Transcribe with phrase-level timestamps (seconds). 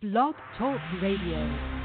[0.00, 1.77] Blog Talk Radio.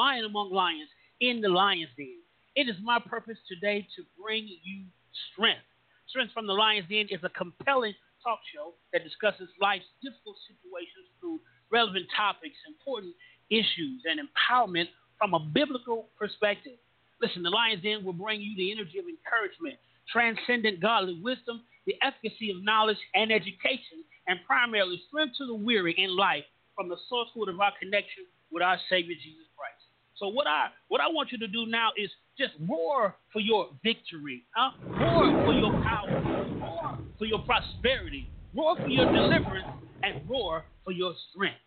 [0.00, 0.88] Among lions
[1.20, 2.16] in the lion's den.
[2.56, 4.84] It is my purpose today to bring you
[5.32, 5.64] strength.
[6.08, 11.06] Strength from the Lion's Den is a compelling talk show that discusses life's difficult situations
[11.20, 11.38] through
[11.70, 13.14] relevant topics, important
[13.50, 16.80] issues, and empowerment from a biblical perspective.
[17.22, 19.78] Listen, the Lion's Den will bring you the energy of encouragement,
[20.10, 25.94] transcendent godly wisdom, the efficacy of knowledge and education, and primarily strength to the weary
[25.96, 29.79] in life from the source of our connection with our Savior Jesus Christ.
[30.20, 33.70] So what I what I want you to do now is just roar for your
[33.82, 34.72] victory, huh?
[34.86, 36.22] Roar for your power,
[36.60, 39.66] roar for your prosperity, roar for your deliverance,
[40.02, 41.64] and roar for your strength.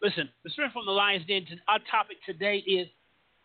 [0.00, 1.44] Listen, the strength from the Lion's Den.
[1.66, 2.86] Our topic today is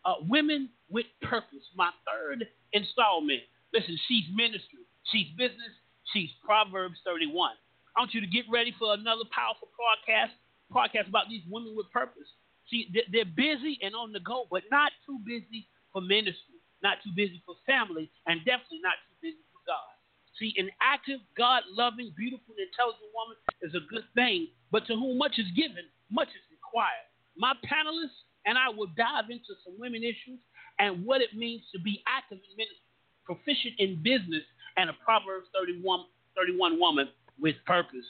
[0.05, 1.65] uh, women with purpose.
[1.75, 3.41] My third installment.
[3.73, 5.73] Listen, she's ministry, she's business,
[6.13, 7.57] she's Proverbs 31.
[7.97, 10.29] I want you to get ready for another powerful podcast,
[10.69, 12.29] podcast about these women with purpose.
[12.69, 17.11] See, they're busy and on the go, but not too busy for ministry, not too
[17.15, 19.93] busy for family, and definitely not too busy for God.
[20.39, 25.17] See, an active, God loving, beautiful, intelligent woman is a good thing, but to whom
[25.17, 27.05] much is given, much is required.
[27.37, 30.39] My panelists and I will dive into some women issues
[30.79, 32.89] and what it means to be active in ministry,
[33.25, 34.43] proficient in business,
[34.77, 37.09] and a Proverbs 31, 31 woman
[37.39, 38.05] with purpose.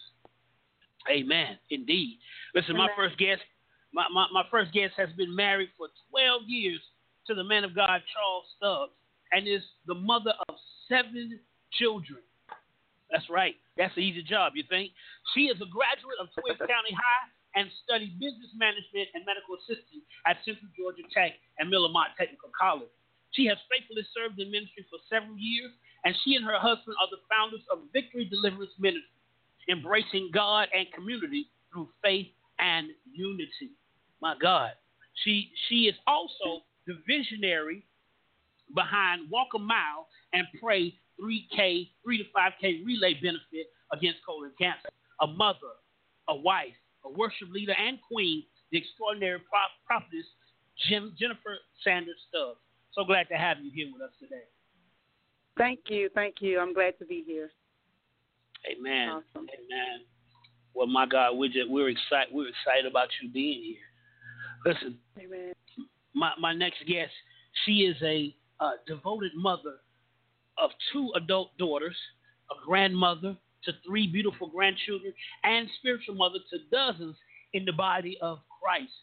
[1.11, 1.59] Amen.
[1.69, 2.19] Indeed.
[2.55, 2.87] Listen, Amen.
[2.87, 3.41] my first guest
[3.93, 6.81] my, my, my first guest has been married for 12 years
[7.27, 8.93] to the man of God, Charles Stubbs,
[9.31, 10.55] and is the mother of
[10.89, 11.39] seven
[11.77, 12.19] children.
[13.11, 13.55] That's right.
[13.77, 14.91] That's an easy job, you think?
[15.33, 20.01] She is a graduate of Twiggs County High and studied business management and medical assisting
[20.25, 22.89] at Central Georgia Tech and Millamont Technical College.
[23.37, 25.73] She has faithfully served in ministry for several years,
[26.05, 29.09] and she and her husband are the founders of Victory Deliverance Ministry,
[29.69, 33.73] embracing God and community through faith and unity.
[34.23, 34.71] My God.
[35.25, 37.83] She she is also the visionary
[38.73, 44.87] behind Walk a Mile and Pray 3K, 3 to 5K relay benefit against colon cancer.
[45.19, 45.75] A mother,
[46.29, 46.73] a wife,
[47.03, 49.41] a worship leader, and queen, the extraordinary
[49.85, 50.25] prophetess
[50.87, 52.59] Jim, Jennifer Sanders Stubbs.
[52.93, 54.47] So glad to have you here with us today.
[55.57, 56.09] Thank you.
[56.15, 56.61] Thank you.
[56.61, 57.51] I'm glad to be here.
[58.71, 59.09] Amen.
[59.09, 59.47] Awesome.
[59.51, 60.05] Amen.
[60.73, 62.33] Well, my God, we're just, we're excited.
[62.33, 63.92] We're excited about you being here.
[64.65, 65.53] Listen, Amen.
[66.13, 67.11] My my next guest,
[67.65, 69.75] she is a uh, devoted mother
[70.57, 71.95] of two adult daughters,
[72.51, 73.35] a grandmother
[73.65, 75.13] to three beautiful grandchildren,
[75.43, 77.15] and spiritual mother to dozens
[77.53, 78.93] in the body of Christ.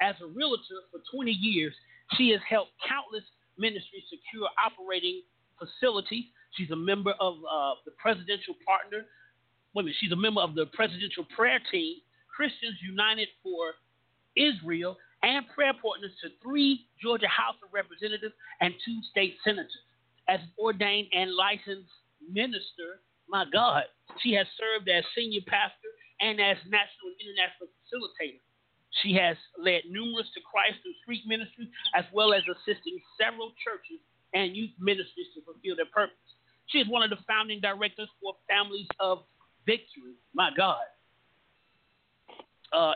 [0.00, 1.74] As a realtor for 20 years,
[2.16, 3.24] she has helped countless
[3.58, 5.22] ministries secure operating
[5.58, 6.24] facilities.
[6.56, 9.04] She's a member of uh, the presidential partner.
[9.74, 11.98] Women, she's a member of the presidential prayer team,
[12.34, 13.74] Christians United for
[14.36, 19.72] Israel, and prayer partners to three Georgia House of Representatives and two state senators.
[20.28, 21.90] As ordained and licensed
[22.30, 23.84] minister, my God,
[24.22, 25.90] she has served as senior pastor
[26.20, 28.40] and as national and international facilitator.
[29.02, 34.00] She has led numerous to Christ through street ministry, as well as assisting several churches
[34.34, 36.16] and youth ministries to fulfill their purpose.
[36.66, 39.24] She is one of the founding directors for Families of
[39.66, 40.18] Victory.
[40.34, 40.82] My God.
[42.72, 42.92] uh,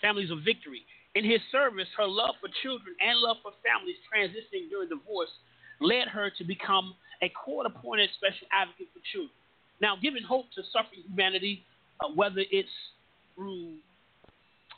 [0.00, 0.84] Families of Victory.
[1.18, 5.34] In his service, her love for children and love for families transitioning during divorce
[5.80, 9.34] led her to become a court appointed special advocate for children.
[9.82, 11.66] Now, giving hope to suffering humanity,
[11.98, 12.70] uh, whether it's
[13.34, 13.82] through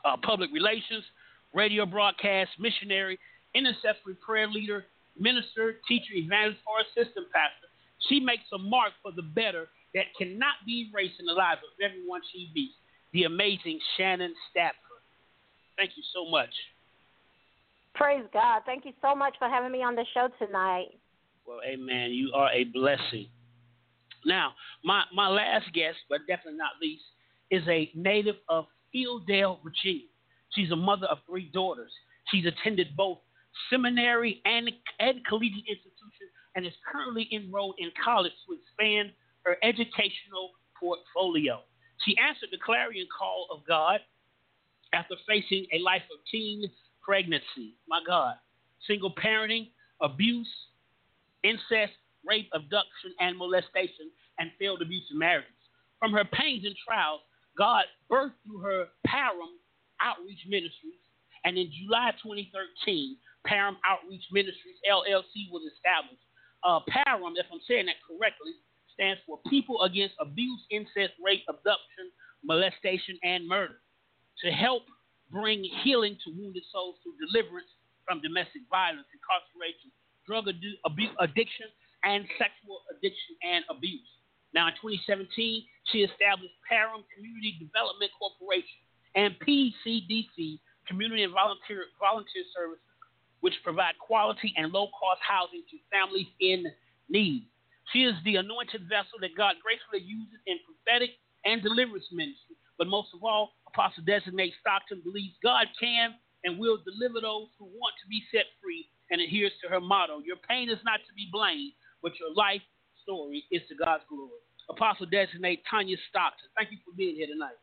[0.03, 1.05] uh, public relations,
[1.53, 3.19] radio broadcast, missionary,
[3.55, 4.87] intercessory prayer leader,
[5.21, 7.69] minister, teacher, evangelist, or assistant pastor,
[8.09, 11.77] she makes a mark for the better that cannot be erased in the lives of
[11.85, 12.73] everyone she meets.
[13.13, 14.90] The amazing Shannon Stafford.
[15.81, 16.51] Thank you so much.
[17.95, 18.61] Praise God.
[18.67, 20.89] Thank you so much for having me on the show tonight.
[21.47, 22.11] Well, amen.
[22.11, 23.29] You are a blessing.
[24.27, 24.53] Now,
[24.85, 27.03] my, my last guest, but definitely not least,
[27.51, 30.05] is a native of Hilldale, Virginia.
[30.51, 31.91] She's a mother of three daughters.
[32.31, 33.17] She's attended both
[33.71, 39.13] seminary and, and collegiate institutions and is currently enrolled in college to expand
[39.45, 41.63] her educational portfolio.
[42.07, 44.01] She answered the clarion call of God
[44.93, 46.65] after facing a life of teen
[47.03, 47.77] pregnancy.
[47.89, 48.35] My God.
[48.87, 49.71] Single parenting,
[50.01, 50.49] abuse,
[51.43, 51.93] incest,
[52.27, 55.53] rape, abduction, and molestation, and failed abusive marriages.
[55.99, 57.21] From her pains and trials,
[57.59, 59.59] God birthed through her Param
[60.01, 61.03] Outreach Ministries,
[61.45, 63.17] and in July 2013,
[63.47, 66.25] Param Outreach Ministries LLC was established.
[66.65, 68.53] Uh, Param, if I'm saying that correctly,
[68.95, 72.13] stands for People Against Abuse, Incest, Rape, Abduction,
[72.45, 73.81] Molestation, and Murder
[74.45, 74.83] to help
[75.31, 77.71] bring healing to wounded souls through deliverance
[78.07, 79.93] from domestic violence, incarceration,
[80.27, 81.69] drug abuse, addiction,
[82.03, 84.09] and sexual addiction and abuse.
[84.53, 85.31] Now, in 2017,
[85.93, 88.83] she established Param Community Development Corporation
[89.15, 90.59] and PCDC
[90.91, 92.83] Community and Volunteer, Volunteer Services,
[93.41, 96.67] which provide quality and low cost housing to families in
[97.09, 97.47] need.
[97.93, 101.15] She is the anointed vessel that God gracefully uses in prophetic
[101.45, 102.59] and deliverance ministry.
[102.81, 107.67] But most of all, Apostle Designate Stockton believes God can and will deliver those who
[107.67, 111.13] want to be set free and adheres to her motto Your pain is not to
[111.15, 111.73] be blamed,
[112.03, 112.63] but your life
[113.03, 114.41] story is to God's glory.
[114.71, 117.61] Apostle Designate Tanya Stockton, thank you for being here tonight.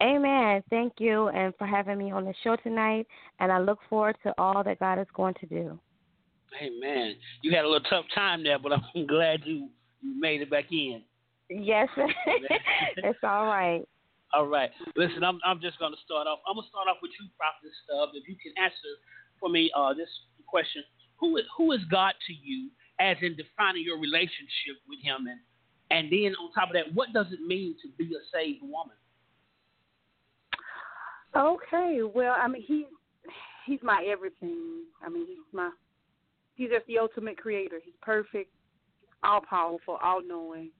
[0.00, 0.62] Amen.
[0.70, 3.08] Thank you and for having me on the show tonight.
[3.40, 5.80] And I look forward to all that God is going to do.
[6.62, 7.16] Amen.
[7.42, 9.68] You had a little tough time there, but I'm glad you,
[10.00, 11.02] you made it back in.
[11.50, 11.88] Yes,
[12.96, 13.82] it's all right.
[14.32, 14.70] All right.
[14.96, 16.38] Listen, I'm I'm just going to start off.
[16.48, 18.10] I'm going to start off with you, Prophet Stubb.
[18.14, 18.92] If you can answer
[19.40, 20.08] for me uh, this
[20.46, 20.82] question:
[21.18, 22.70] Who is who is God to you,
[23.00, 25.40] as in defining your relationship with Him, and
[25.90, 28.96] and then on top of that, what does it mean to be a saved woman?
[31.34, 32.00] Okay.
[32.02, 32.86] Well, I mean, he's
[33.66, 34.86] he's my everything.
[35.04, 35.70] I mean, he's my
[36.60, 37.80] He's just the ultimate creator.
[37.82, 38.50] He's perfect,
[39.24, 40.70] all powerful, all knowing.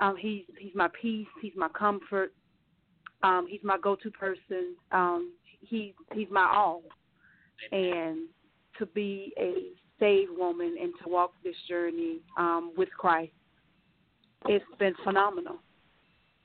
[0.00, 1.26] Um, he's he's my peace.
[1.40, 2.32] He's my comfort.
[3.22, 4.74] Um, he's my go-to person.
[4.92, 6.82] Um, he he's my all.
[7.72, 8.28] And
[8.78, 9.54] to be a
[10.00, 13.32] saved woman and to walk this journey um, with Christ,
[14.46, 15.56] it's been phenomenal.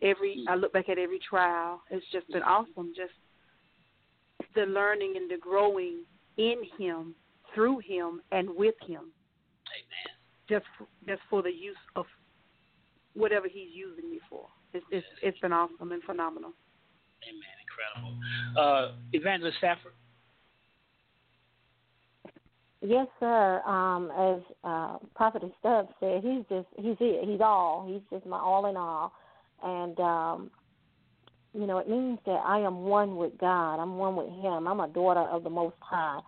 [0.01, 2.93] Every I look back at every trial, it's just been awesome.
[2.95, 3.11] Just
[4.55, 6.03] the learning and the growing
[6.37, 7.15] in Him
[7.53, 9.11] through him and with him.
[9.75, 10.09] Amen.
[10.47, 10.65] Just
[11.07, 12.05] just for the use of
[13.15, 14.45] whatever he's using me for.
[14.73, 16.51] It's it's, it's been awesome and phenomenal.
[17.27, 17.55] Amen.
[17.63, 18.17] Incredible.
[18.57, 19.93] Uh, Evangelist Stafford.
[22.81, 23.61] Yes, sir.
[23.65, 27.85] Um, as uh, Prophet Stubbs said, he's just he's he's all.
[27.91, 29.11] He's just my all in all,
[29.63, 30.51] and um,
[31.53, 33.81] you know it means that I am one with God.
[33.81, 34.65] I'm one with Him.
[34.65, 36.21] I'm a daughter of the Most High,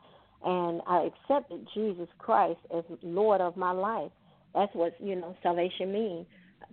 [0.43, 4.11] and I accepted Jesus Christ as Lord of my life.
[4.53, 6.25] That's what you know salvation means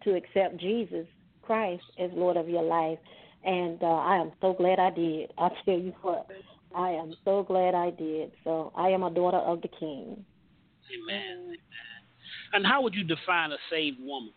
[0.04, 1.06] to accept Jesus
[1.42, 2.98] Christ as Lord of your life.
[3.44, 5.32] And uh, I am so glad I did.
[5.38, 6.26] I tell you what,
[6.74, 8.32] I am so glad I did.
[8.44, 10.24] So I am a daughter of the King.
[10.94, 11.38] Amen.
[11.38, 11.56] Amen.
[12.52, 14.32] And how would you define a saved woman?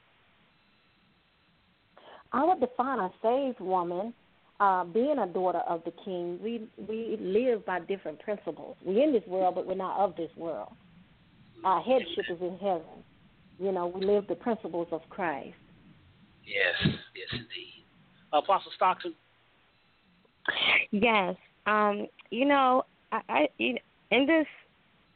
[2.33, 4.13] I would define a saved woman
[4.61, 8.77] uh, being a daughter of the King, we we live by different principles.
[8.85, 10.69] We're in this world, but we're not of this world.
[11.65, 13.00] Our headship is in heaven.
[13.61, 15.53] You know, we live the principles of Christ.
[16.43, 17.85] Yes, yes, indeed.
[18.33, 19.13] Apostle Stockton.
[20.89, 21.35] Yes,
[21.67, 24.47] um, you know, I, I in this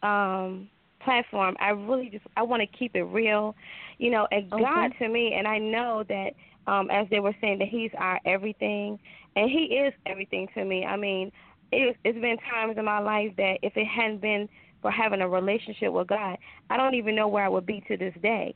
[0.04, 0.70] um,
[1.04, 3.56] platform, I really just I want to keep it real.
[3.98, 4.62] You know, and okay.
[4.62, 6.34] God to me, and I know that
[6.72, 9.00] um, as they were saying that He's our everything,
[9.36, 10.86] and he is everything to me.
[10.86, 11.32] I mean,
[11.72, 14.48] it, it's been times in my life that if it hadn't been
[14.86, 16.38] for having a relationship with God,
[16.70, 18.54] I don't even know where I would be to this day.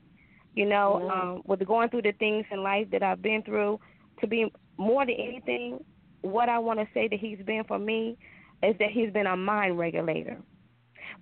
[0.53, 1.29] You know, mm-hmm.
[1.29, 3.79] um, with going through the things in life that I've been through,
[4.21, 5.83] to be more than anything,
[6.21, 8.15] what I want to say that he's been for me
[8.61, 10.37] is that he's been a mind regulator.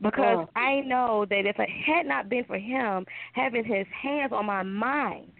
[0.02, 0.60] Because Oh.
[0.60, 4.64] I know that if it had not been for him having his hands on my
[4.64, 5.32] mind,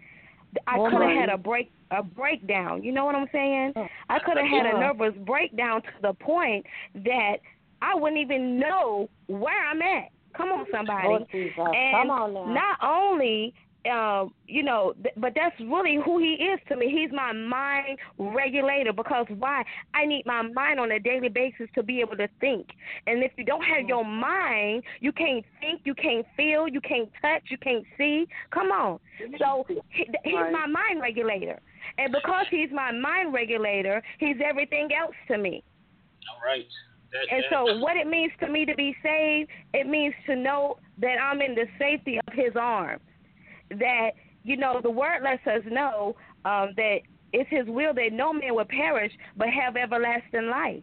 [0.66, 2.82] I Oh, could have had a break a breakdown.
[2.82, 3.74] You know what I'm saying?
[3.76, 3.86] Oh.
[4.08, 7.36] I could have had a nervous breakdown to the point that
[7.82, 10.08] I wouldn't even know where I'm at.
[10.36, 11.08] Come on, somebody.
[11.08, 11.54] Lord Jesus.
[11.58, 12.54] And Come on now.
[12.54, 13.54] not only
[13.90, 16.90] um, you know, th- but that's really who he is to me.
[16.90, 19.62] He's my mind regulator because why?
[19.94, 22.66] I need my mind on a daily basis to be able to think.
[23.06, 27.08] And if you don't have your mind, you can't think, you can't feel, you can't
[27.22, 28.26] touch, you can't see.
[28.52, 28.98] Come on.
[29.38, 29.80] So he,
[30.24, 30.52] he's Right.
[30.52, 31.60] my mind regulator.
[31.96, 35.62] And because he's my mind regulator, he's everything else to me.
[36.28, 36.66] All right.
[37.12, 40.78] That, And so, what it means to me to be saved, it means to know
[41.00, 43.02] that I'm in the safety of His arms.
[43.70, 44.10] That
[44.44, 46.98] you know, the Word lets us know um, that
[47.32, 50.82] it's His will that no man will perish but have everlasting life.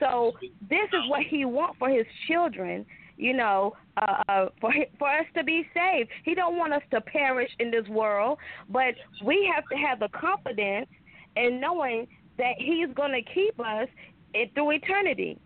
[0.00, 0.32] So
[0.68, 2.84] this is what He wants for His children.
[3.16, 7.00] You know, uh, uh, for for us to be saved, He don't want us to
[7.00, 8.38] perish in this world,
[8.68, 10.88] but we have to have the confidence
[11.36, 13.88] in knowing that He's going to keep us
[14.36, 15.38] it, through eternity.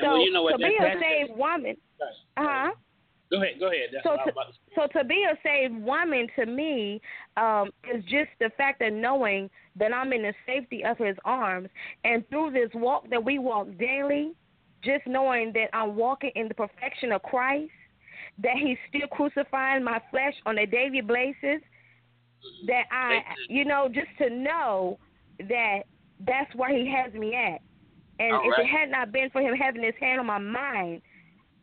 [0.00, 1.76] So well, you know what, to be a saved woman,
[2.36, 2.70] uh huh.
[3.30, 3.58] Go ahead.
[3.58, 3.88] Go ahead.
[3.92, 7.00] That's So what I was to, to so to be a saved woman to me
[7.36, 11.68] um, is just the fact of knowing that I'm in the safety of His arms,
[12.04, 14.32] and through this walk that we walk daily,
[14.84, 17.72] just knowing that I'm walking in the perfection of Christ,
[18.38, 21.62] that He's still crucifying my flesh on a daily basis,
[22.68, 24.98] that I, you know, just to know
[25.48, 25.80] that
[26.20, 27.60] that's where He has me at,
[28.18, 31.02] and All if it had not been for Him having His hand on my mind,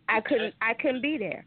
[0.09, 0.29] I Okay.
[0.29, 1.45] couldn't, I couldn't be there.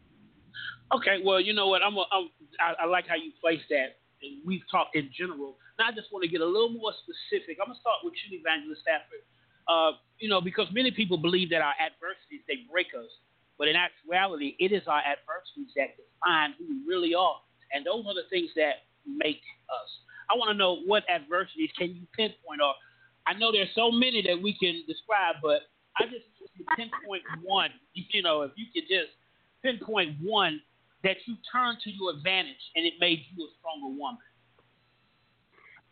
[0.95, 1.83] Okay, well, you know what?
[1.83, 3.99] I'm, a, I'm I, I like how you place that.
[4.23, 5.57] And we've talked in general.
[5.77, 7.59] Now I just want to get a little more specific.
[7.61, 9.21] I'm gonna start with you, Evangelist Stafford.
[9.67, 13.11] Uh, you know, because many people believe that our adversities they break us,
[13.59, 17.37] but in actuality, it is our adversities that define who we really are,
[17.75, 19.89] and those are the things that make us.
[20.31, 22.73] I want to know what adversities can you pinpoint, or
[23.27, 25.67] I know there's so many that we can describe, but
[25.99, 27.69] I just want you pinpoint one.
[27.93, 29.11] You, you know, if you could just
[29.61, 30.61] pinpoint one
[31.03, 34.23] that you turned to your advantage and it made you a stronger woman.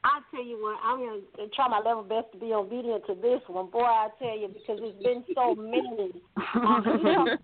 [0.05, 3.41] I tell you what, I'm gonna try my level best to be obedient to this
[3.47, 3.71] one.
[3.71, 6.11] Boy, I tell you, because it's been so many.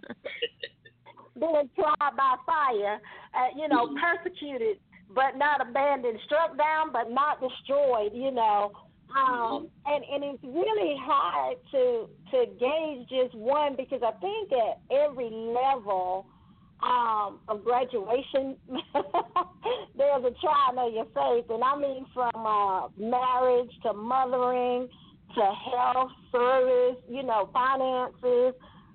[1.40, 3.00] You know, being tried by fire,
[3.34, 4.78] uh, you know, persecuted
[5.14, 8.12] but not abandoned, struck down but not destroyed.
[8.14, 8.72] You know,
[9.18, 14.80] um, and and it's really hard to to gauge just one because I think at
[14.92, 16.26] every level
[16.84, 18.56] um, of graduation,
[19.98, 24.90] there's a trial of your faith, and I mean from uh, marriage to mothering
[25.36, 28.54] to health, service, you know, finances,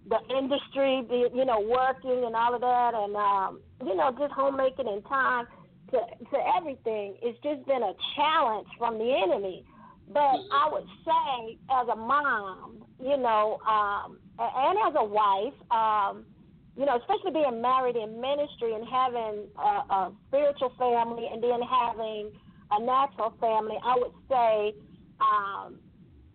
[0.09, 4.33] the industry, the, you know, working and all of that, and um, you know, just
[4.33, 5.47] homemaking and time
[5.91, 5.99] to
[6.31, 7.15] to everything.
[7.23, 9.65] It's just been a challenge from the enemy.
[10.13, 16.25] But I would say, as a mom, you know, um, and as a wife, um,
[16.77, 21.61] you know, especially being married in ministry and having a, a spiritual family and then
[21.63, 22.31] having
[22.71, 24.75] a natural family, I would say
[25.21, 25.81] um,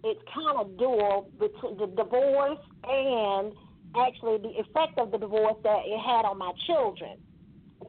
[0.03, 3.53] it's kind of dual between the divorce and
[3.95, 7.17] actually the effect of the divorce that it had on my children.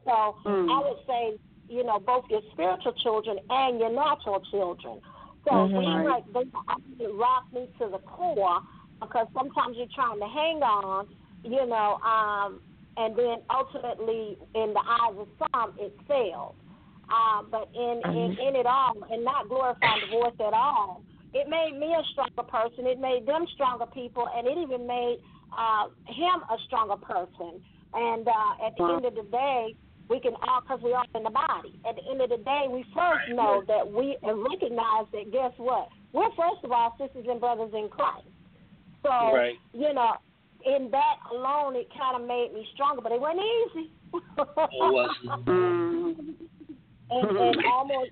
[0.05, 0.71] So Mm.
[0.71, 5.01] I would say, you know, both your spiritual children and your natural children.
[5.45, 5.77] So Mhm.
[5.77, 8.61] we like they actually rock me to the core
[9.01, 11.09] because sometimes you're trying to hang on,
[11.43, 12.61] you know, um,
[12.97, 16.55] and then ultimately in the eyes of some it fails.
[17.11, 21.03] Uh, but in, in in it all, and not glorifying divorce at all,
[21.35, 22.87] it made me a stronger person.
[22.87, 25.19] It made them stronger people, and it even made
[25.59, 27.61] uh, him a stronger person.
[27.93, 28.97] And uh, at the Wow.
[28.97, 29.75] end of the day,
[30.09, 31.79] we can all, because we are in the body.
[31.89, 35.33] At the end of the day, we first know that we and recognize that.
[35.33, 35.89] Guess what?
[36.13, 38.27] We're first of all sisters and brothers in Christ.
[39.03, 39.55] So Right.
[39.73, 40.15] you know,
[40.65, 43.01] in that alone, it kind of made me stronger.
[43.03, 43.91] But it wasn't easy.
[44.15, 46.29] It wasn't.
[47.13, 48.11] And, and almost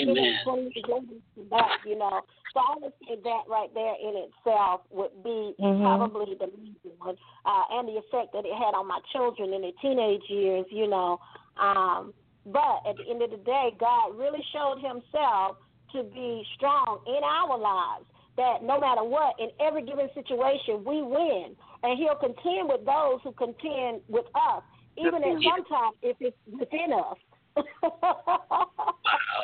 [0.00, 0.14] Amen.
[0.14, 2.22] you know, 20 years later, back, you know.
[2.52, 5.80] So I would say that right there in itself would be Mhm.
[5.80, 9.62] probably the main one, uh, and the effect that it had on my children in
[9.62, 11.18] their teenage years, you know.
[11.56, 12.12] Um,
[12.46, 15.56] but at the end of the day, God really showed Himself
[15.92, 18.04] to be strong in our lives.
[18.36, 23.20] That no matter what, in every given situation, we win, and He'll contend with those
[23.22, 24.62] who contend with us,
[24.96, 27.18] even at sometimes if it's within us.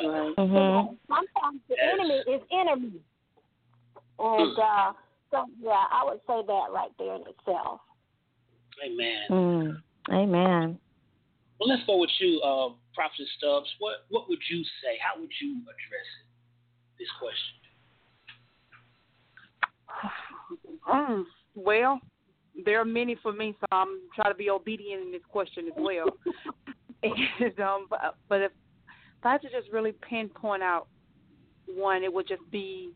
[0.01, 0.35] Right.
[0.37, 0.97] Mhm.
[1.07, 3.01] Sometimes the enemy is enemy.
[4.19, 4.93] And uh,
[5.31, 7.81] so, yeah, I would say that right there in itself.
[8.85, 9.27] Amen.
[9.29, 9.81] Mm.
[10.11, 10.79] Amen.
[11.59, 13.67] Well, let's go with you, uh, Prophet Stubbs.
[13.79, 14.97] What what would you say?
[15.01, 16.25] How would you address it,
[16.97, 17.55] this question?
[20.87, 21.25] Mm,
[21.55, 21.99] well,
[22.65, 25.73] there are many for me, so I'm trying to be obedient in this question as
[25.77, 26.05] well.
[27.39, 28.51] and, um, but, but if,
[29.19, 30.87] if I had to just really pinpoint out
[31.67, 32.91] one, it would just be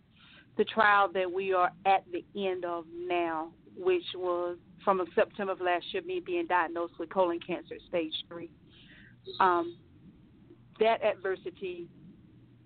[0.57, 5.61] the trial that we are at the end of now, which was from September of
[5.61, 8.49] last year, me being diagnosed with colon cancer, stage three.
[9.39, 9.77] Um,
[10.79, 11.87] that adversity,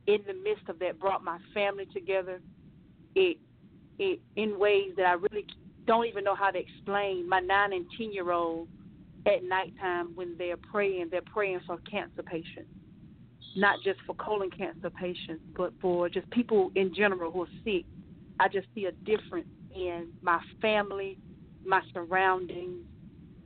[0.08, 2.40] in the midst of that, brought my family together.
[3.16, 3.38] It,
[4.00, 5.46] it in ways that I really
[5.86, 7.28] don't even know how to explain.
[7.28, 8.68] My nine and ten year old
[9.28, 12.72] at nighttime when they're praying, they're praying for cancer patients,
[13.56, 17.86] not just for colon cancer patients, but for just people in general who are sick.
[18.40, 21.18] I just see a difference in my family,
[21.66, 22.86] my surroundings,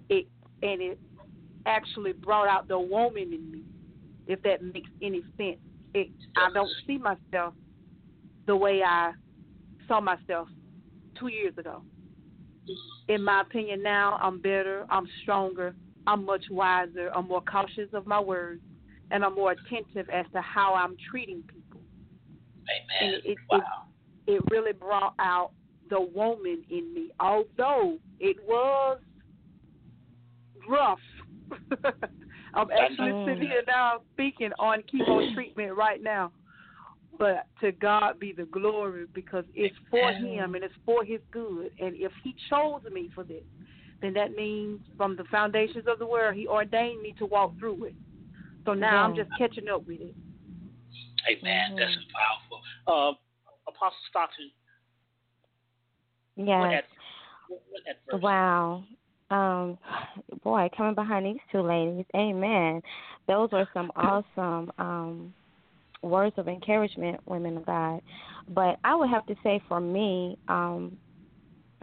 [0.10, 0.28] it
[0.62, 1.00] and it
[1.66, 3.64] actually brought out the woman in me,
[4.28, 5.58] if that makes any sense.
[5.94, 7.54] It, I don't see myself
[8.46, 9.14] the way I
[9.88, 10.48] saw myself
[11.20, 11.84] two years ago.
[13.08, 15.76] In my opinion, now I'm better, I'm stronger,
[16.08, 18.62] I'm much wiser, I'm more cautious of my words,
[19.12, 21.82] and I'm more attentive as to how I'm treating people.
[23.02, 23.14] Amen.
[23.16, 23.62] And it, wow.
[24.28, 25.52] it, it really brought out
[25.90, 29.00] the woman in me, although it was
[30.70, 31.00] rough.
[32.54, 36.32] I'm actually sitting here now speaking on chemo treatment right now.
[37.22, 41.70] But to God be the glory because it's for Him and it's for His good.
[41.80, 43.44] And if He chose me for this,
[44.02, 47.86] then that means from the foundations of the world, He ordained me to walk through
[47.86, 47.94] it.
[48.66, 50.16] So now I'm just catching up with it.
[51.30, 51.76] Amen.
[51.78, 52.64] That's powerful.
[52.88, 53.14] Uh,
[53.68, 54.50] Apostle Stockton.
[56.38, 56.60] Yes.
[56.60, 56.84] What had,
[57.70, 58.22] what had?
[58.24, 58.84] Wow.
[59.30, 59.78] Um,
[60.44, 62.82] boy, coming behind these two ladies, amen.
[63.28, 65.36] Those were some awesome um
[66.02, 68.02] words of encouragement, women of God.
[68.50, 70.98] But I would have to say for me, um,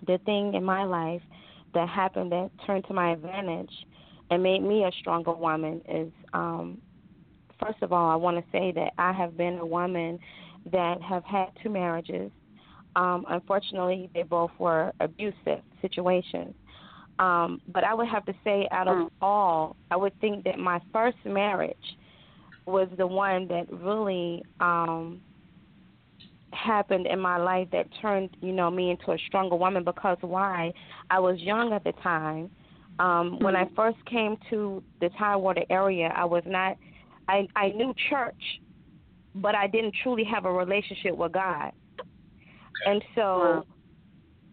[0.06, 1.22] the thing in my life
[1.74, 3.72] that happened that turned to my advantage
[4.30, 6.78] and made me a stronger woman is um
[7.60, 10.18] first of all I want to say that I have been a woman
[10.72, 12.30] that have had two marriages.
[12.96, 16.54] Um, unfortunately they both were abusive situations.
[17.18, 20.80] Um, but I would have to say out of all, I would think that my
[20.92, 21.76] first marriage
[22.68, 25.20] was the one that really um
[26.52, 30.72] happened in my life that turned, you know, me into a stronger woman because why?
[31.10, 32.50] I was young at the time.
[32.98, 36.76] Um when I first came to the Tidewater area, I was not
[37.28, 38.42] I I knew church,
[39.34, 41.72] but I didn't truly have a relationship with God.
[42.86, 43.66] And so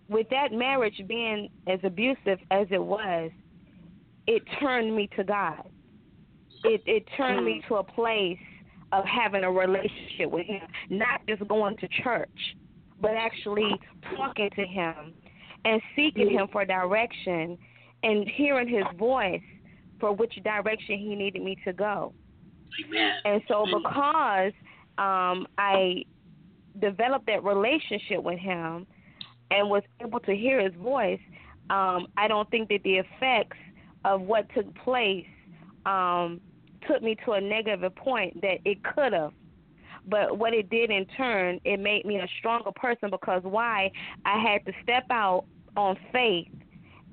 [0.09, 3.31] with that marriage being as abusive as it was,
[4.27, 5.63] it turned me to God.
[6.65, 8.37] It it turned me to a place
[8.91, 12.55] of having a relationship with Him, not just going to church,
[13.01, 13.69] but actually
[14.15, 15.13] talking to Him
[15.65, 17.57] and seeking Him for direction
[18.03, 19.41] and hearing His voice
[19.99, 22.13] for which direction He needed me to go.
[22.85, 23.13] Amen.
[23.25, 24.51] And so because
[24.97, 26.03] um, I
[26.79, 28.85] developed that relationship with him
[29.51, 31.19] and was able to hear his voice,
[31.69, 33.57] um, I don't think that the effects
[34.03, 35.25] of what took place
[35.85, 36.41] um,
[36.87, 39.31] took me to a negative point that it could have.
[40.07, 43.91] But what it did in turn, it made me a stronger person because why?
[44.23, 46.47] I had to step out on faith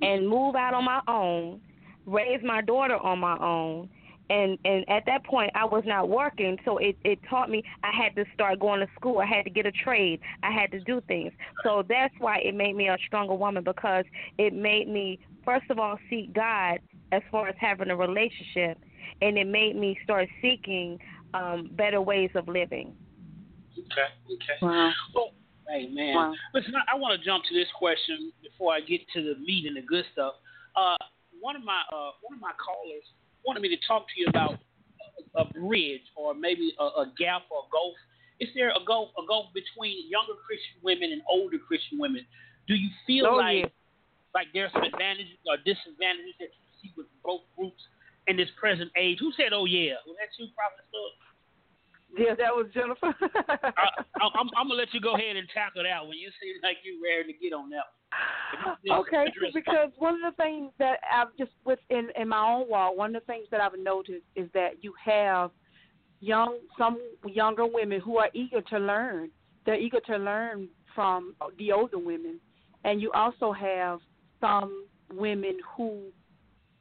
[0.02, 1.60] and move out on my own,
[2.06, 3.88] raise my daughter on my own,
[4.30, 7.90] and and at that point I was not working, so it it taught me I
[7.92, 9.18] had to start going to school.
[9.18, 10.20] I had to get a trade.
[10.42, 11.32] I had to do things.
[11.62, 14.04] So that's why it made me a stronger woman because
[14.38, 16.78] it made me first of all seek God
[17.12, 18.78] as far as having a relationship,
[19.20, 20.98] and it made me start seeking
[21.34, 22.94] um better ways of living.
[23.78, 24.08] Okay.
[24.34, 24.58] Okay.
[24.60, 24.92] Wow.
[25.14, 25.30] Well,
[25.72, 26.14] Amen.
[26.14, 26.34] Wow.
[26.52, 29.66] Listen, I, I want to jump to this question before I get to the meat
[29.66, 30.34] and the good stuff.
[30.76, 30.96] Uh,
[31.40, 33.06] one of my uh, one of my callers
[33.46, 34.58] wanted me to talk to you about
[35.34, 37.94] a, a bridge or maybe a, a gap or a gulf.
[38.40, 42.26] Is there a gulf a gulf between younger Christian women and older Christian women?
[42.68, 43.72] Do you feel Oh, like yeah.
[44.34, 47.80] like there's some advantages or disadvantages that you see with both groups
[48.26, 49.18] in this present age?
[49.20, 49.98] Who said, "Oh yeah"?
[50.06, 50.82] Was that you, Prophet?
[52.18, 53.14] Yeah, that was Jennifer.
[53.48, 56.16] I, I'm gonna let you go ahead and tackle that one.
[56.16, 57.88] You seem like you're ready to get on that.
[58.84, 59.00] One.
[59.00, 63.16] okay, because one of the things that I've just within in my own walk, one
[63.16, 65.50] of the things that I've noticed is that you have
[66.20, 69.30] young some younger women who are eager to learn.
[69.64, 72.40] They're eager to learn from the older women,
[72.84, 74.00] and you also have
[74.38, 76.02] some women who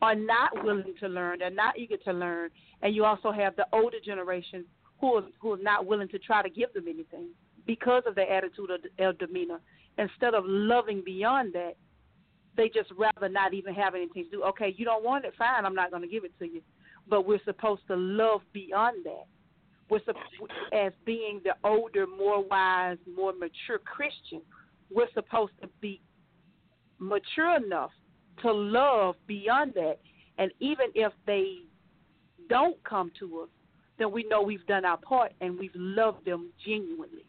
[0.01, 2.49] are not willing to learn, they're not eager to learn,
[2.81, 4.65] and you also have the older generation
[4.99, 7.27] who are, who are not willing to try to give them anything
[7.65, 9.59] because of their attitude or demeanor.
[9.97, 11.73] Instead of loving beyond that,
[12.57, 14.43] they just rather not even have anything to do.
[14.43, 15.65] Okay, you don't want it, fine.
[15.65, 16.61] I'm not going to give it to you.
[17.07, 19.25] But we're supposed to love beyond that.
[19.89, 19.99] We're
[20.71, 24.41] as being the older, more wise, more mature Christian.
[24.89, 26.01] We're supposed to be
[26.99, 27.91] mature enough
[28.41, 29.99] to love beyond that.
[30.37, 31.57] And even if they
[32.49, 33.49] don't come to us,
[33.99, 37.25] then we know we've done our part and we've loved them genuinely.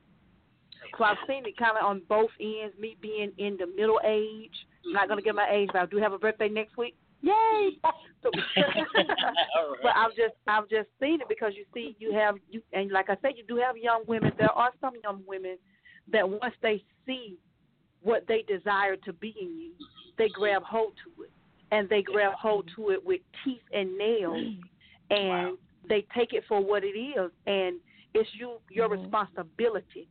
[0.96, 2.74] So I've seen it kind of on both ends.
[2.78, 4.52] Me being in the middle age,
[4.86, 6.96] I'm not gonna get my age, but I do have a birthday next week.
[7.20, 7.78] Yay!
[8.22, 8.30] So,
[9.82, 13.10] but I've just I've just seen it because you see you have you and like
[13.10, 14.30] I said you do have young women.
[14.38, 15.56] There are some young women
[16.12, 17.36] that once they see
[18.00, 19.72] what they desire to be in you,
[20.18, 21.31] they grab hold to it,
[21.70, 24.55] and they grab hold to it with teeth and nails,
[25.11, 25.53] and wow.
[25.88, 27.77] they take it for what it is, and
[28.14, 29.03] it's you your mm-hmm.
[29.03, 30.09] responsibility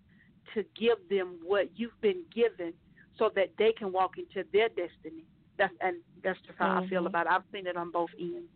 [0.54, 2.74] to give them what you've been given,
[3.18, 5.24] so that they can walk into their destiny.
[5.58, 6.86] That's and that's just how mm-hmm.
[6.86, 7.08] I feel mm-hmm.
[7.08, 7.32] about it.
[7.32, 8.50] I've seen it on both ends.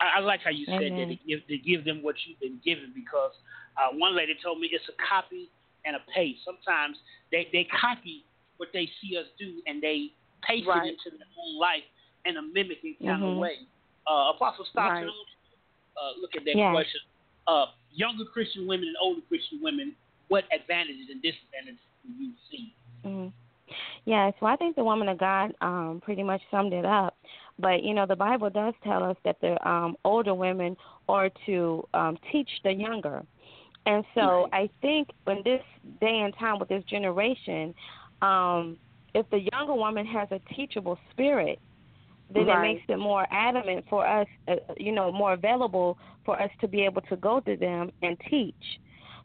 [0.00, 1.10] I, I like how you said mm-hmm.
[1.10, 3.32] that to give to give them what you've been given because
[3.76, 5.50] uh, one lady told me it's a copy
[5.84, 6.40] and a paste.
[6.44, 6.96] Sometimes
[7.30, 8.24] they they copy
[8.56, 10.10] what they see us do and they
[10.42, 10.88] paste right.
[10.88, 11.86] into their own life
[12.24, 13.36] in a mimicking kind mm-hmm.
[13.36, 13.56] of way.
[14.06, 15.96] Uh, Apostle Stockton, right.
[15.96, 16.72] uh, look at that yeah.
[16.72, 17.00] question.
[17.46, 19.94] Uh, younger Christian women and older Christian women,
[20.28, 22.72] what advantages and disadvantages do you see?
[23.04, 23.28] Mm-hmm.
[24.04, 27.16] Yeah, so I think the woman of God um, pretty much summed it up.
[27.58, 30.76] But you know, the Bible does tell us that the um, older women
[31.08, 33.22] are to um, teach the younger.
[33.86, 34.62] And so right.
[34.64, 35.62] I think in this
[36.00, 37.74] day and time with this generation,
[38.22, 38.76] um,
[39.14, 41.58] if the younger woman has a teachable spirit,
[42.32, 42.58] then right.
[42.58, 46.68] it makes it more adamant for us, uh, you know, more available for us to
[46.68, 48.54] be able to go to them and teach.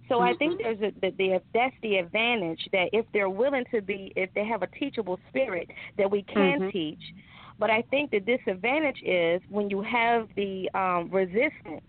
[0.10, 0.24] So mm-hmm.
[0.24, 0.80] I think mm-hmm.
[0.80, 4.46] there's a, the, the that's the advantage that if they're willing to be, if they
[4.46, 6.70] have a teachable spirit, that we can mm-hmm.
[6.70, 7.02] teach.
[7.60, 11.88] But I think the disadvantage is when you have the um, resistance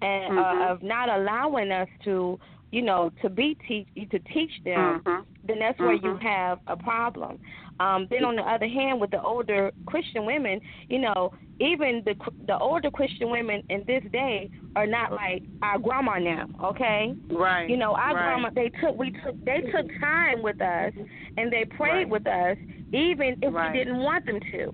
[0.00, 0.62] and uh, mm-hmm.
[0.62, 2.38] uh, of not allowing us to,
[2.72, 5.02] you know, to be teach to teach them.
[5.04, 5.22] Mm-hmm.
[5.46, 6.26] Then that's where you mm-hmm.
[6.26, 7.38] have a problem.
[7.78, 12.14] Um, then on the other hand, with the older Christian women, you know, even the
[12.46, 16.46] the older Christian women in this day are not like our grandma now.
[16.64, 17.68] Okay, right?
[17.68, 18.40] You know, our right.
[18.40, 20.92] grandma they took we took they took time with us
[21.36, 22.08] and they prayed right.
[22.08, 22.56] with us
[22.92, 23.72] even if right.
[23.72, 24.72] we didn't want them to.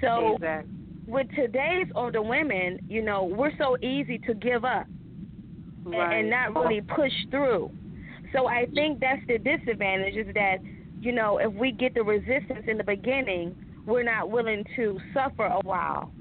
[0.00, 0.72] So exactly.
[1.06, 4.86] with today's older women, you know, we're so easy to give up
[5.86, 7.70] and, and not really push through.
[8.32, 10.58] So I think that's the disadvantage is that
[11.00, 15.46] you know, if we get the resistance in the beginning, we're not willing to suffer
[15.46, 16.12] a while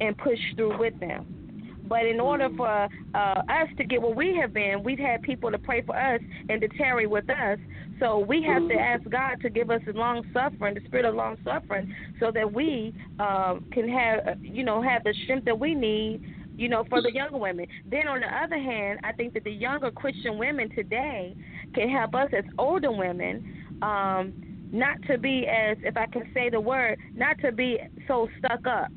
[0.00, 1.80] and push through with them.
[1.88, 5.50] But in order for uh, us to get where we have been, we've had people
[5.50, 7.58] to pray for us and to tarry with us.
[7.98, 11.14] So we have to ask God to give us the long suffering, the spirit of
[11.16, 15.74] long suffering, so that we um, can have, you know, have the strength that we
[15.74, 16.22] need,
[16.60, 17.66] you know, for the younger women.
[17.90, 21.34] Then on the other hand, I think that the younger Christian women today
[21.74, 24.34] can help us as older women um,
[24.70, 28.66] not to be as, if I can say the word, not to be so stuck
[28.66, 28.88] up.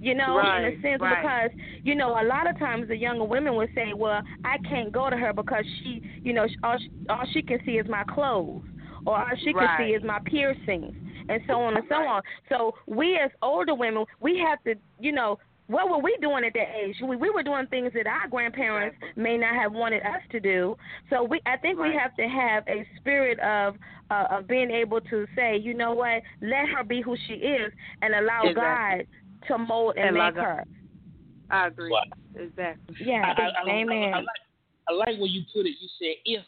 [0.00, 1.50] You know, right, in a sense, right.
[1.50, 4.92] because you know, a lot of times the younger women would say, "Well, I can't
[4.92, 8.04] go to her because she, you know, all she, all she can see is my
[8.04, 8.62] clothes,
[9.06, 9.78] or all she right.
[9.78, 10.94] can see is my piercings."
[11.28, 12.22] and so on and so on.
[12.48, 16.52] So we as older women, we have to, you know, what were we doing at
[16.54, 16.96] that age?
[17.02, 20.76] We, we were doing things that our grandparents may not have wanted us to do.
[21.10, 21.90] So we, I think right.
[21.90, 23.76] we have to have a spirit of
[24.10, 27.72] uh, of being able to say, you know what, let her be who she is,
[28.02, 29.06] and allow exactly.
[29.42, 30.64] God to mold and, and make her.
[31.50, 31.96] I agree.
[32.36, 32.96] Exactly.
[33.04, 33.34] Yeah.
[33.36, 34.14] I, I, amen.
[34.14, 34.26] I, I, like,
[34.88, 35.74] I like where you put it.
[35.80, 36.44] You said if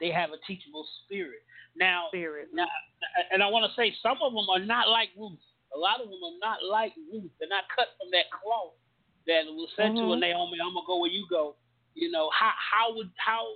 [0.00, 1.40] they have a teachable spirit.
[1.76, 2.48] Now, spirit.
[2.52, 2.66] now,
[3.32, 5.32] and I want to say some of them are not like Ruth.
[5.74, 7.30] A lot of them are not like Ruth.
[7.38, 8.78] They're not cut from that cloth
[9.26, 10.06] that was said mm-hmm.
[10.06, 11.58] to a Naomi, "I'm gonna go where you go."
[11.94, 13.46] You know how how would how?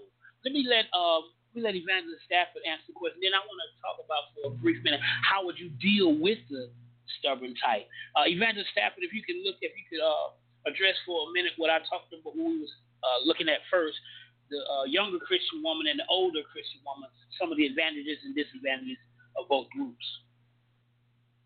[0.45, 3.23] Let me let um we let Evangelist Stafford answer the question.
[3.23, 6.39] Then I want to talk about for a brief minute how would you deal with
[6.51, 6.71] the
[7.21, 7.89] stubborn type.
[8.15, 10.37] Uh, Evangelist Stafford, if you could look, if you could uh,
[10.69, 13.97] address for a minute what I talked about, what we was uh, looking at first,
[14.53, 18.37] the uh, younger Christian woman and the older Christian woman, some of the advantages and
[18.37, 19.01] disadvantages
[19.37, 20.05] of both groups.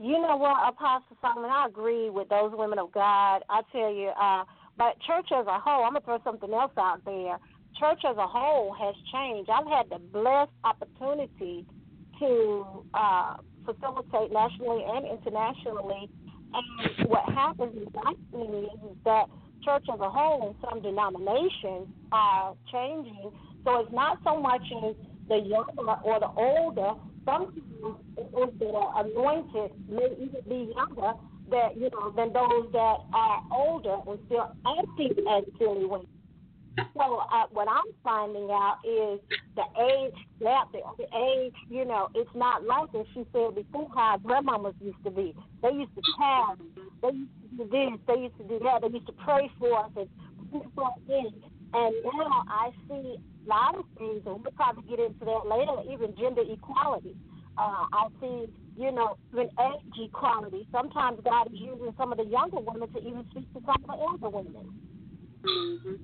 [0.03, 3.43] You know what, Apostle Solomon, I agree with those women of God.
[3.49, 4.43] I tell you, uh,
[4.77, 7.39] but church as a whole, I'm gonna throw something else out there.
[7.79, 9.49] Church as a whole has changed.
[9.49, 11.65] I've had the blessed opportunity
[12.19, 16.11] to uh, facilitate nationally and internationally.
[16.53, 19.27] And what happens is, I think, is that
[19.63, 23.31] church as a whole and some denominations are changing.
[23.65, 24.97] So it's not so much in
[25.29, 26.99] the younger or the older.
[27.25, 28.01] Some people
[28.59, 31.13] that are anointed may even be younger
[31.51, 36.07] that you know than those that are older and still acting as silly women.
[36.95, 39.21] So uh, what I'm finding out is
[39.57, 43.89] the age gap, the, the age, you know, it's not like as she said before
[43.95, 45.35] how grandmamas used to be.
[45.63, 46.59] They used to have,
[47.03, 49.85] they used to do this, they used to do that, they used to pray for
[49.85, 50.09] us and
[50.51, 51.43] put us in.
[51.75, 55.83] And now I see a lot of things, and we'll probably get into that later,
[55.91, 57.17] even gender equality.
[57.57, 60.67] Uh, I see, you know, even age equality.
[60.73, 63.87] Sometimes God is using some of the younger women to even speak to some of
[63.87, 64.73] the older women.
[65.45, 65.95] Mm-hmm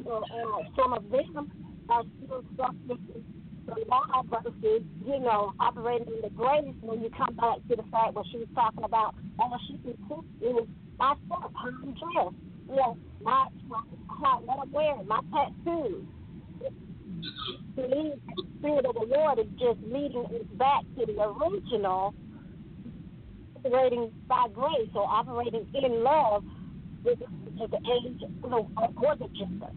[0.00, 1.50] people, uh, some of them
[1.88, 2.98] are still stuck with
[3.66, 7.82] the law versus, you know, operating in the grace when you come back to the
[7.90, 9.14] fact what she was talking about.
[9.38, 10.66] All she can cook is
[10.98, 12.36] my stuff, how I'm dressed,
[12.70, 13.82] you know, my, my,
[14.44, 16.04] what I'm wearing, my tattoos.
[17.76, 22.14] To me, the Spirit of the Lord is just leading us back to the original,
[23.56, 26.44] operating by grace or operating in love
[27.04, 29.70] with the age you know, or the gender.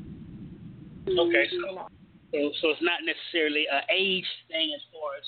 [1.07, 1.87] Okay, so,
[2.31, 5.25] so so it's not necessarily an age thing as far as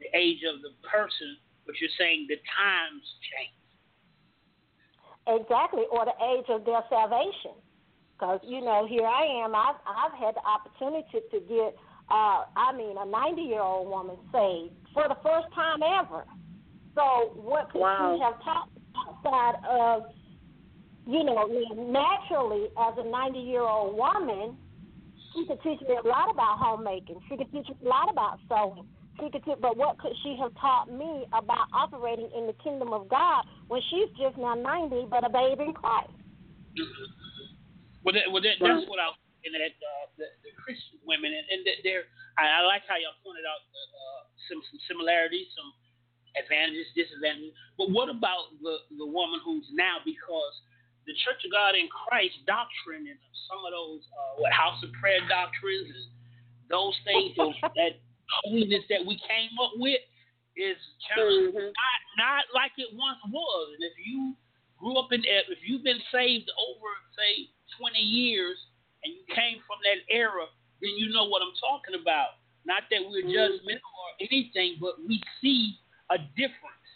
[0.00, 3.63] the age of the person, but you're saying the times change.
[5.26, 7.56] Exactly, or the age of their salvation.
[8.14, 9.54] Because you know, here I am.
[9.54, 11.76] I've I've had the opportunity to get,
[12.10, 16.24] uh, I mean, a 90 year old woman saved for the first time ever.
[16.94, 18.14] So what could wow.
[18.14, 20.02] she have taught outside of,
[21.06, 24.56] you know, naturally as a 90 year old woman?
[25.34, 27.20] she could teach me a lot about homemaking.
[27.28, 28.86] She could teach me a lot about sewing.
[29.20, 33.08] She could but what could she have taught me about operating in the kingdom of
[33.08, 36.10] God when she's just now 90 but a babe in Christ?
[38.02, 41.30] Well, that, well that, that's what I was looking at uh, the, the Christian women,
[41.30, 42.10] and, and they're.
[42.34, 45.70] I, I like how y'all pointed out uh, some some similarities, some
[46.34, 47.54] advantages, disadvantages.
[47.78, 50.54] But what about the the woman who's now because
[51.06, 54.90] the Church of God in Christ doctrine and some of those uh, what House of
[54.98, 56.10] Prayer doctrines and
[56.66, 57.38] those things
[57.78, 58.02] that
[58.42, 60.00] holiness that we came up with
[60.56, 60.78] is
[61.10, 61.70] kind mm-hmm.
[61.74, 63.74] not not like it once was.
[63.74, 64.34] And if you
[64.78, 68.58] grew up in if you've been saved over say 20 years
[69.02, 70.46] and you came from that era,
[70.80, 72.40] then you know what I'm talking about.
[72.64, 73.34] Not that we're mm-hmm.
[73.34, 75.76] judgmental or anything, but we see
[76.10, 76.88] a difference.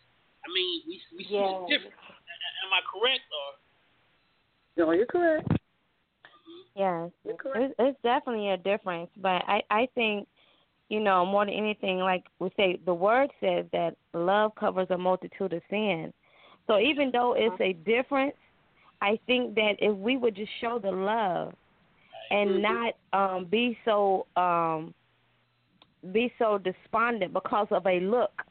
[0.45, 1.64] I mean, we we see yeah.
[1.64, 1.99] a difference.
[2.64, 3.49] Am I correct or?
[4.79, 5.49] No, you're correct.
[6.77, 10.29] Yes, it's, it's definitely a difference, but I I think
[10.88, 14.98] you know more than anything, like we say, the word says that love covers a
[14.98, 16.12] multitude of sin.
[16.66, 18.35] So even though it's a difference,
[19.01, 21.55] I think that if we would just show the love
[22.31, 22.62] and mm-hmm.
[22.62, 24.94] not um be so um
[26.12, 28.42] be so despondent because of a look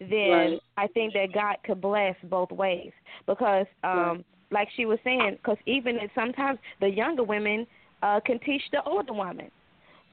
[0.00, 0.60] then right.
[0.76, 2.92] I think that God could bless both ways
[3.26, 7.66] because um right like she was saying, because even sometimes the younger women
[8.02, 9.50] uh, can teach the older women.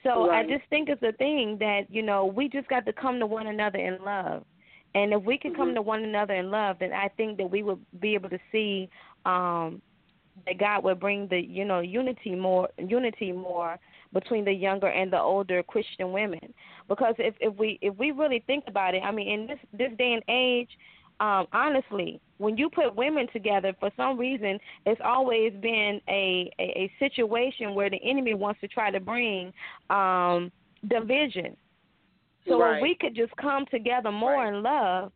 [0.04, 0.46] So right.
[0.46, 3.26] I just think it's a thing that you know we just got to come to
[3.26, 4.44] one another in love,
[4.96, 5.62] and if we can mm-hmm.
[5.62, 8.40] come to one another in love, then I think that we will be able to
[8.52, 8.90] see
[9.26, 9.82] um,
[10.46, 13.80] that God will bring the you know unity more unity more
[14.14, 16.54] between the younger and the older Christian women.
[16.88, 19.98] Because if if we if we really think about it, I mean, in this this
[19.98, 20.70] day and age,
[21.22, 26.64] um, honestly, when you put women together, for some reason, it's always been a, a,
[26.64, 29.54] a situation where the enemy wants to try to bring
[29.92, 30.52] um,
[30.90, 31.56] division.
[32.48, 32.78] So right.
[32.78, 34.52] if we could just come together more right.
[34.52, 35.12] in love,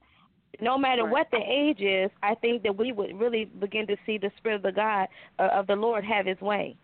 [0.61, 1.11] no matter right.
[1.11, 4.57] what the age is, I think that we would really begin to see the spirit
[4.57, 5.07] of the God
[5.39, 6.77] uh, of the Lord have His way.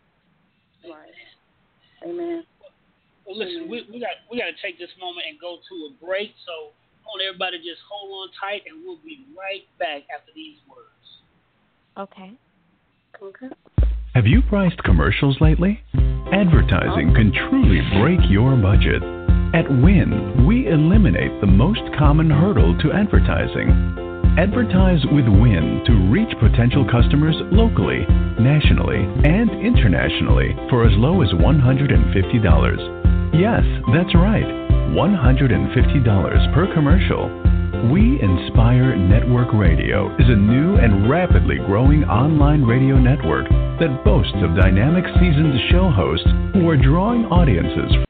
[0.84, 2.10] Right.
[2.10, 2.44] Amen.
[3.28, 6.06] Well, listen, we, we got we got to take this moment and go to a
[6.06, 6.34] break.
[6.48, 6.74] So
[7.06, 10.88] want everybody to just hold on tight, and we'll be right back after these words.
[11.98, 12.34] Okay.
[13.22, 13.50] Okay.
[14.16, 15.82] Have you priced commercials lately?
[16.34, 17.16] Advertising oh.
[17.16, 19.04] can truly break your budget.
[19.54, 24.00] At Win, we eliminate the most common hurdle to advertising.
[24.40, 28.06] Advertise with Win to reach potential customers locally,
[28.40, 33.34] nationally, and internationally for as low as $150.
[33.34, 34.61] Yes, that's right.
[34.92, 37.30] $150 per commercial.
[37.92, 43.48] We Inspire Network Radio is a new and rapidly growing online radio network
[43.80, 48.06] that boasts of dynamic seasoned show hosts who are drawing audiences